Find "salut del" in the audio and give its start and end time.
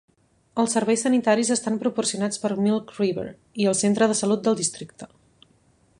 4.25-4.59